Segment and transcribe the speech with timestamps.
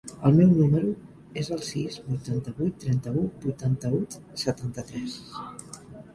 [0.27, 0.93] El meu número
[1.41, 4.01] es el sis, vuitanta-vuit, trenta-u, vuitanta-u,
[4.47, 5.21] setanta-tres.